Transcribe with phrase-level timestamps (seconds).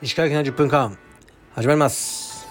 [0.00, 0.96] 石川県の10分間
[1.54, 2.46] 始まります。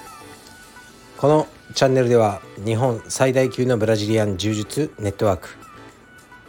[1.17, 5.55] このチャンネルでは日本最大級のブラジリアン柔術ネットワーク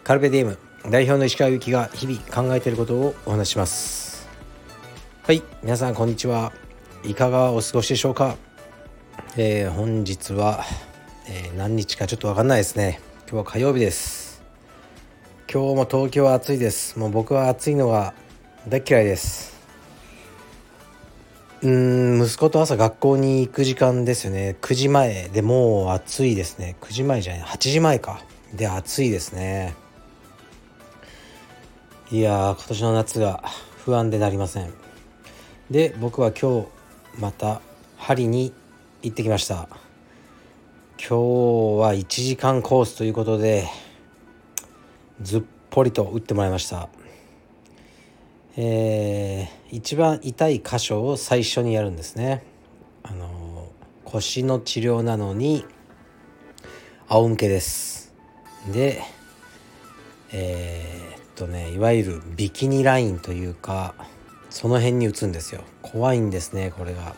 [0.03, 0.59] カルペディウム
[0.91, 2.19] 代表の石川由紀が日々
[2.49, 4.29] 考えていることをお話しします。
[5.23, 6.53] はい皆さんこんにちは。
[7.05, 8.37] いかがお過ごしでしょうか、
[9.37, 10.65] えー、本日は、
[11.29, 13.01] えー、何日かちょっと分かんないですね。
[13.31, 14.18] 今日は火曜日です。
[15.51, 16.99] 今日も東京は暑いです。
[16.99, 18.13] もう僕は暑いのが
[18.69, 19.59] 大嫌いです。
[21.63, 24.57] うん息子と朝学校に行く時間ですよね。
[24.61, 26.77] 9時前でもう暑いですね。
[26.83, 28.23] 9時前じゃない8時前か。
[28.53, 29.75] で暑いですね。
[32.11, 33.43] いや今年の夏が
[33.87, 34.71] 不安でなりません。
[35.71, 36.69] で僕は今日
[37.19, 37.63] また
[37.97, 38.53] 針に
[39.01, 39.67] 行ってきました。
[40.99, 41.15] 今日
[41.81, 43.67] は1時間コースということで
[45.23, 46.89] ずっぽりと打ってもらいました
[48.61, 52.43] えー、一番痛い箇所を最初にやるんですね。
[53.05, 53.69] あの
[54.05, 55.65] 腰の治療なのに
[57.07, 58.13] 仰向けです。
[58.73, 59.01] で
[60.33, 63.95] えー、っとねいわゆるビキニラインというか
[64.51, 67.15] その辺に打つんですよ怖いんですねこれが。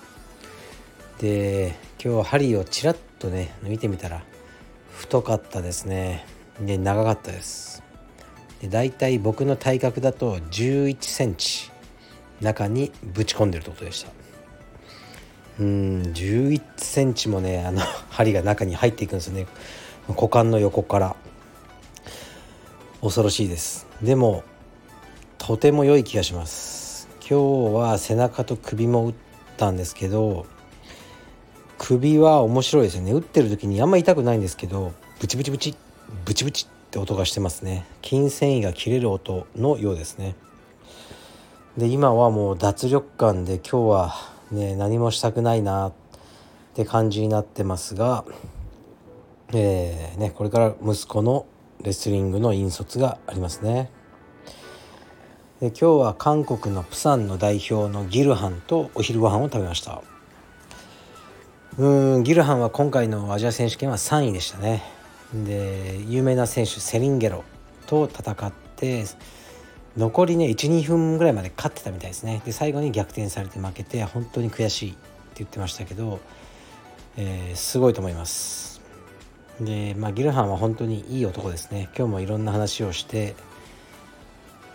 [1.21, 4.23] で今日針をちらっとね見てみたら
[4.91, 6.27] 太かったですね
[6.61, 7.83] で長かったです
[8.61, 11.71] で大体僕の体格だと11センチ
[12.41, 14.11] 中にぶち込んでるってことでした。
[15.59, 19.47] うん11センチもねあの 針が中に入っていくんですよね。
[20.09, 21.17] 股間の横から。
[23.03, 23.87] 恐ろしいです。
[24.03, 24.45] でも
[25.39, 27.09] とても良い気がします。
[27.21, 29.15] 今日は背中と首も打っ
[29.57, 30.47] たんですけど
[31.79, 33.13] 首は面白いですよね。
[33.13, 35.75] 打ってる時にあんま痛くないんですけどブチブチブチ
[36.27, 36.67] ブチブチ。
[36.91, 37.87] って音がしてますね。
[38.05, 40.35] 筋繊維が切れる音のようですね。
[41.79, 44.15] で今はもう脱力感で今日は
[44.51, 45.93] ね何もしたくないなっ
[46.75, 48.25] て感じになってますが
[49.53, 51.47] えー、ねこれから息子の
[51.81, 53.93] レスリングの引率がありますね。
[55.61, 60.03] で今日は韓国のプサンの代表のギルハンとお昼ご飯を食べました。
[61.79, 65.00] うんギルハンは今回のアジア選手権は3位でしたね。
[65.35, 67.45] で有名な選手セリンゲロ
[67.87, 69.05] と戦って
[69.97, 72.43] 残りね12分ぐらいまで勝ってたみたいですね。
[72.45, 74.99] で最後に逆転されて負けて本当に悔しいって
[75.37, 76.21] 言ってましたけど、
[77.17, 78.81] えー、すごいと思います。
[79.61, 81.89] で、まあ、ギルハンは本当にいい男ですね。
[81.97, 83.35] 今日もいろんな話をして、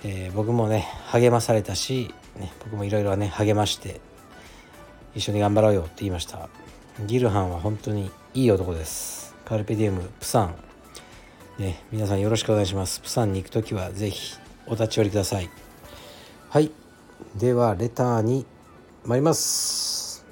[0.03, 3.99] えー、僕もね励まされたし、ね、僕もいろいろね励まして
[5.15, 6.49] 一緒に頑張ろうよって言いました。
[7.07, 9.24] ギルハンは本当にいい男です。
[9.45, 10.55] カルペディウムプサン、
[11.59, 12.99] ね、皆さんよろしくお願いします。
[12.99, 15.51] プサンに行く時は是非お立ち寄りください。
[16.49, 16.71] はい。
[17.35, 18.47] ではレターに
[19.03, 20.25] 参ります。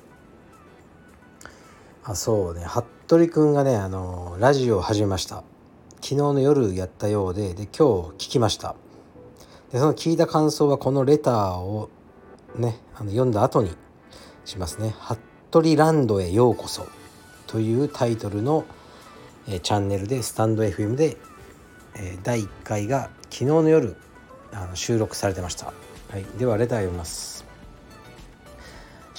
[2.04, 2.66] あそうね。
[2.66, 5.44] 服部くんがねあのラジオを始めました。
[5.98, 8.76] 昨日の夜やったようでで今日聞きました。
[9.72, 11.92] でその聞いた感想はこのレターを
[12.56, 13.70] ねあの読んだ後に
[14.44, 14.96] しますね
[15.52, 16.88] 「服部ランドへようこそ」
[17.46, 18.66] というタイトルの
[19.48, 21.18] 「えチャンネルでスタンド FM で、
[21.96, 23.96] え第1回が昨日の夜
[24.52, 25.72] あの収録されてました、は
[26.18, 27.46] い、ではレター読みます。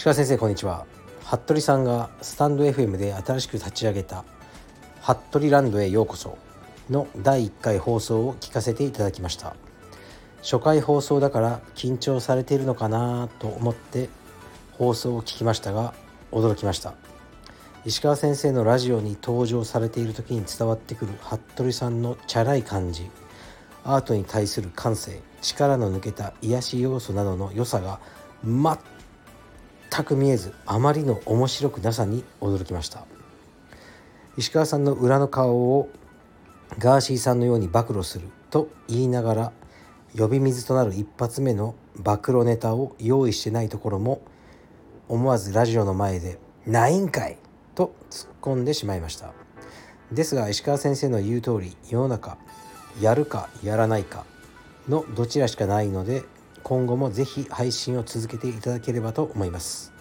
[0.02, 0.86] 鹿先生こんにちは。
[1.24, 4.24] 服部さんがスタンド FM で新しく立ち上げた
[5.02, 6.36] 「服部ランドへようこそ」
[6.90, 9.56] の第1回放送を聞かせていただきました。
[10.42, 14.10] 初回放送だから緊張されているのかなと思って
[14.72, 15.94] 放送を聞きましたが
[16.32, 16.94] 驚きました。
[17.86, 23.10] 石川先生のラジオに登場されている時に伝わってくる服部さんのチャラい感じ
[23.84, 28.00] アートに対する感性力の抜けた癒し要素などの良さが
[28.42, 33.04] 全く見えずあまりの面白くなさに驚きました
[34.38, 35.90] 石川さんの裏の顔を
[36.78, 39.52] ガーシーさんのように暴露すると言いながら
[40.16, 44.22] 呼び水となる一発目の暴露ネタを用意してないところも
[45.06, 47.36] 思わずラジオの前で「ないんかい!」
[47.74, 49.32] と突っ込んでしまいました。
[50.12, 52.36] ですが石川先生の言う通り世の中
[53.00, 54.24] やるかやらないか
[54.88, 56.22] のどちらしかないので
[56.62, 59.92] 今後もぜひ配信を続けていただければと思います。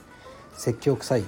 [0.55, 1.23] 説教臭い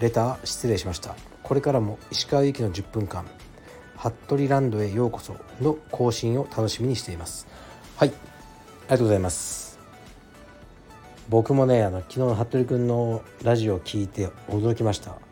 [0.00, 1.16] レター失礼しました。
[1.42, 3.24] これからも石川由紀の10分間
[3.96, 7.46] 服部ランドへようこその更新を楽しみにしています。
[7.96, 9.78] はいありがとうございます。
[11.28, 15.27] 僕もねあの昨日の服部君のラジオを聞いて驚きました。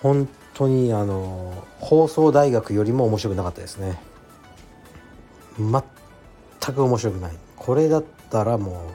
[0.00, 4.00] 本当にあの放送大学よりも面白くなかったですね。
[5.58, 7.32] 全く面白くない。
[7.56, 8.90] これだったらも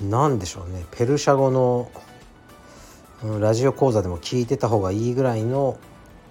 [0.00, 0.84] う何でしょうね。
[0.90, 1.90] ペルシャ語の
[3.40, 5.78] ラジオ講座でも聞いてた方がいいぐらいの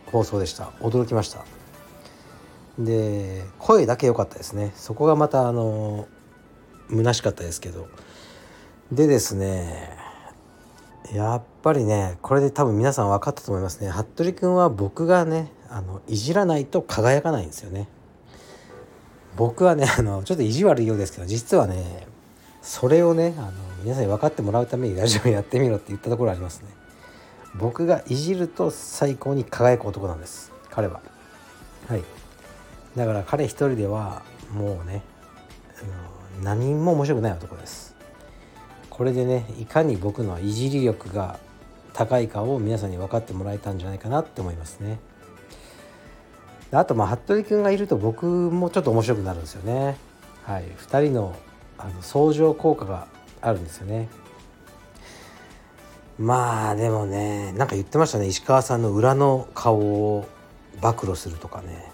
[0.08, 0.66] 放送でした。
[0.80, 1.46] 驚きました。
[2.78, 4.74] で声だけ良かったですね。
[4.76, 6.08] そこがまたあの
[6.90, 7.88] 虚しかったですけど。
[8.92, 10.03] でですね
[11.12, 13.90] やっぱりねこれで多分皆さん分かったと思いますね。
[13.90, 17.88] 服部君は僕がねあのいじらないと輝かないんですよね。
[19.36, 22.08] 僕はねあのちょっと意地悪いようですけど実はね
[22.62, 23.52] それをねあの
[23.84, 26.68] 皆さんに分かってもらうためにラジオやってみろって言ったところありますね。
[27.56, 30.52] 僕がいじると最高に輝く男なんです。
[30.70, 31.02] 彼は。
[31.88, 32.04] はい。
[32.96, 34.24] だから彼一人では
[34.54, 35.04] もうね
[36.44, 37.93] 何も面白くない男です。
[38.94, 41.40] これでねいかに僕のいじり力が
[41.94, 45.00] 高いかを皆さんに分かってもらえたんじゃないかなって思いますね。
[46.72, 49.98] あとまあ服部君がいると僕もちょっと面白くなるんですよね。
[50.44, 50.66] はい。
[50.78, 51.36] 2人の
[51.80, 53.08] あの相乗効果が
[53.42, 54.10] あるんですよね。
[56.20, 58.28] まあでもねなんか言ってましたね。
[58.28, 60.28] 石川さんの裏の顔を
[60.82, 61.92] 暴露するとかね。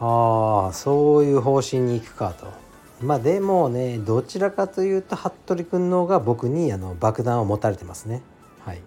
[0.00, 2.65] はあそういう方針に行くかと。
[3.00, 8.22] まあでもねどちらかというと服部君の方が僕にあの爆弾を持たれてますね。
[8.64, 8.82] はい。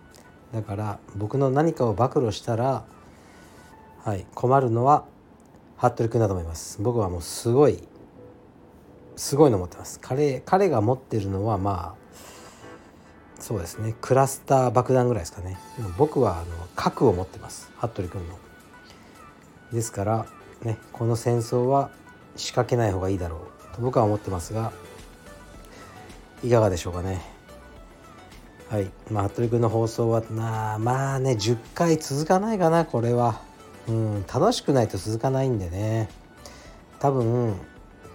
[0.53, 2.85] だから僕の何かを暴露したら
[4.03, 5.05] はい困るのは
[5.77, 6.81] 服部君だと思います。
[6.81, 7.83] 僕はもうすごい
[9.15, 9.99] すごいの持ってます。
[9.99, 11.99] 彼彼が持ってるのはまあ
[13.39, 13.95] そうですね。
[14.01, 15.57] クラスター爆弾ぐらいですかね。
[15.97, 16.45] 僕はあの
[16.75, 17.71] 核を持ってます。
[17.77, 18.39] 服部君の。
[19.71, 20.25] ですから
[20.63, 21.91] ねこの戦争は
[22.35, 23.39] 仕掛けない方がいいだろう。
[23.79, 24.71] と僕は思ってますが
[26.43, 27.21] いかがでしょうかね。
[28.69, 28.89] はい。
[29.11, 33.41] まあ服部君の放送はなまあね10回続かないかなこれは。
[33.87, 36.09] うん楽しくないと続かないんでね。
[36.99, 37.55] 多分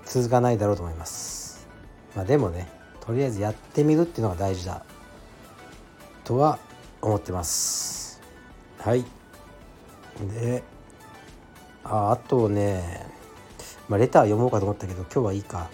[0.06, 1.66] 続かないだろうと思います。
[2.14, 2.68] まあでもね
[3.00, 4.84] とりあえずやってみるっていうのが大事だ。
[6.24, 6.58] とは
[7.02, 8.22] 思ってます。
[8.78, 9.04] はい。
[10.32, 10.62] で
[11.82, 13.06] ああとね、
[13.88, 15.70] まあ、レター読もうかと思ったけど今日はいいか。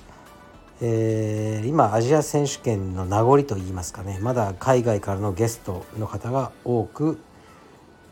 [0.82, 4.18] えー、今アジア選手権の名残といいますかね。
[4.22, 7.18] まだ海外からのゲストの方が多く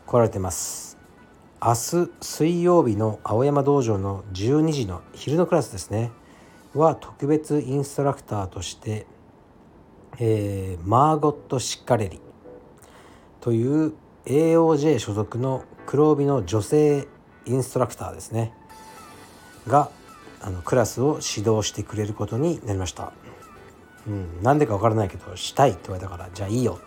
[0.05, 0.97] 来られてます。
[1.61, 6.11] 明日水曜日の青山道場の12時の昼のクラスですね。
[6.75, 9.07] は特別インストラクターとして、
[10.19, 12.21] えー、マーゴット・シッカレリ
[13.41, 13.93] という
[14.25, 17.07] AOJ 所属の黒帯の女性
[17.45, 18.53] インストラクターですね。
[19.69, 19.89] が
[20.41, 23.13] あのクラスを指導してくれることになりました。
[24.07, 26.79] うん、なんでかわからないけどしたいって言われたからじゃあいいよ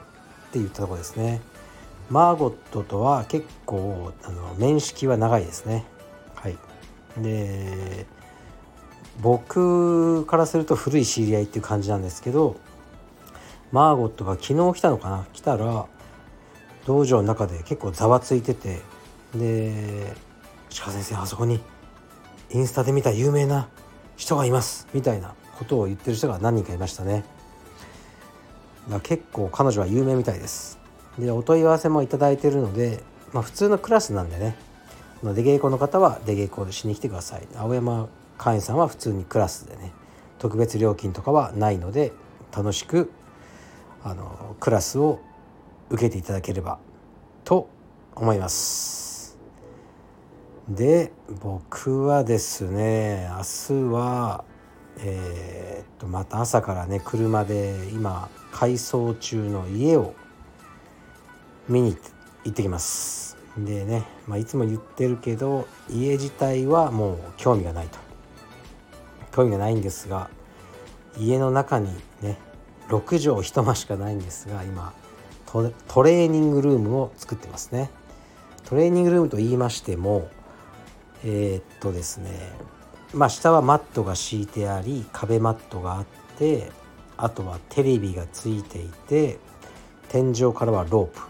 [0.49, 1.40] って言ったとこですね。
[2.11, 5.87] マーゴットとは結構あの面識は長いですね。
[6.34, 6.58] はい。
[7.17, 8.06] で
[9.20, 12.56] 僕からすると古い知り合いっていう感じなんですけど
[13.70, 15.26] マーゴットが昨日来たのかな？
[15.32, 15.87] 来たら
[16.87, 18.81] 道場の中で結構ざわついてて
[19.34, 20.14] で
[20.82, 21.61] 鹿先生あそこに
[22.54, 23.69] インスタで見た有名な
[24.16, 24.87] 人がいます。
[24.93, 27.25] みたいなことを言ってる人が何人かいましたね。
[28.90, 30.78] だ結構彼女は有名みたいです。
[31.19, 33.02] でお問い合わせも頂いてるので、
[33.32, 34.56] まあ、普通のクラスなんでね。
[35.22, 37.46] 出稽古の方は出稽古しに来てください。
[37.56, 38.08] 青山
[38.38, 39.93] 会員さんは普通にクラスでね。
[40.38, 42.12] 特別料金とかはないので
[42.55, 43.12] 楽しく
[44.03, 45.20] あのクラスを
[45.91, 46.79] 受けていただければ
[47.44, 47.69] と
[48.17, 49.01] 思います。
[50.69, 54.44] で僕はですね明日は
[54.98, 60.14] えー、っとまた朝からね車で今改装中の家を
[61.69, 61.96] 見に
[62.44, 63.36] 行ってきます。
[63.56, 67.98] でね、まあ、いつも言ってるけど家自体はもう興味がないと。
[69.34, 70.31] 興味がないんですが
[71.19, 71.88] 家の中に
[72.20, 72.38] ね
[72.88, 74.92] 6畳一間しかないんですが今
[75.88, 77.90] トレーニングルームを作ってますね。
[78.64, 80.31] トレーニングルームと言いましても
[81.24, 82.31] えー、っとですね
[83.14, 86.06] まあ下はマットが敷いてあり壁マットがあっ
[86.38, 86.70] て
[87.17, 89.38] あとはテレビがついていて
[90.08, 91.20] 天井からはロープ。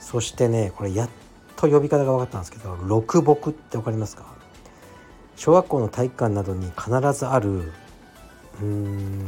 [0.00, 1.10] そしてねこれやっ
[1.56, 4.26] と呼び方が分かったんですけど六木って分かりますか？
[5.36, 9.24] 小学校の体育館などに必ずあるうーん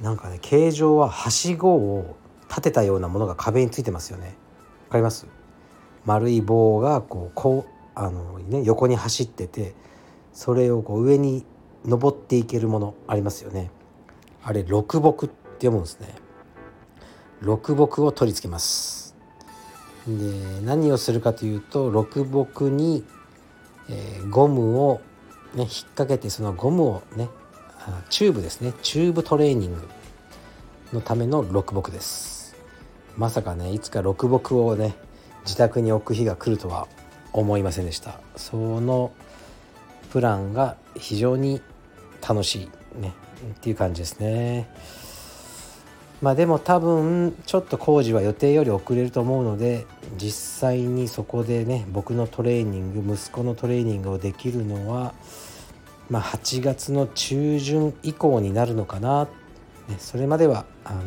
[0.00, 2.16] なんかね形状ははしごを
[2.48, 4.36] 立てたようなものが壁についてますよね。
[4.86, 5.26] わかります？
[6.04, 9.74] 丸い棒がこうこうあの、ね、横に走ってて
[10.32, 11.44] それをこう上に
[11.84, 13.70] 登っていけるものありますよね。
[14.44, 15.34] あれ六木って
[15.66, 16.14] 読むんですね。
[17.40, 19.16] 六木を取り付けます。
[20.06, 23.04] で何をするかというと肋木に、
[23.88, 25.00] えー、ゴムを
[25.54, 27.28] ね引っ掛けてそのゴムをね
[28.10, 28.74] チューブですね。
[28.82, 29.88] チューブトレーニング
[30.92, 32.54] のための肋木です。
[33.16, 34.94] まさかねいつか肋木をね
[35.44, 36.88] 自宅に置く日が来るとは
[37.32, 38.18] 思いませんでした。
[38.36, 39.12] その
[40.10, 41.60] プランが非常に
[42.26, 42.62] 楽し
[42.96, 43.12] いね。
[43.54, 44.68] っていう感じですね。
[46.22, 55.12] まあでも多分ちょっと工事は予定より遅れると思うので実際にそこでね僕のトレーニング息子のトレーニングをできるのは
[56.08, 59.24] まあ8月の中旬以降になるのかな、
[59.88, 61.04] ね、それまではあのー、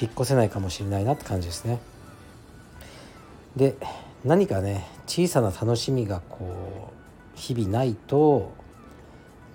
[0.00, 1.78] 引っ越せないかもしれないなって感じですね。
[3.54, 3.76] で
[4.24, 6.90] 何かね小さな楽しみがこ
[7.34, 8.52] う日々ないと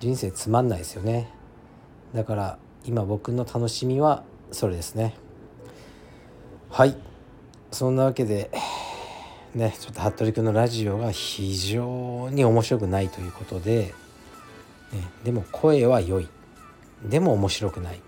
[0.00, 1.32] 人生つまんないですよね。
[2.14, 5.14] だから今僕の楽しみはそれですね。
[6.70, 6.96] はい。
[7.70, 8.50] そんなわけで
[9.54, 13.94] ねちょっと服部君のラジオが非常に面白くないということで、
[14.92, 16.28] ね、でも声は良い。
[17.04, 18.00] でも面白くない。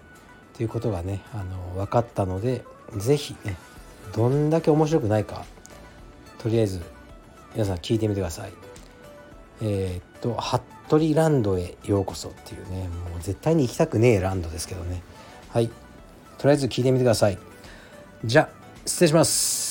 [0.55, 2.65] ということがねあの分かったので
[2.95, 3.57] 是非ね
[4.15, 5.47] どんだけ面白くないか
[6.43, 6.81] とりあえず
[7.55, 8.53] 皆さん聞いてみてください。
[9.63, 15.03] えー、っと服部ランドへようこそっていうねもう絶対に行きたくねえランドですけどね。
[15.51, 15.69] はい。
[16.39, 17.39] とりあえず聞いてみてください。
[18.25, 18.49] じゃあ
[18.87, 19.70] 失礼します。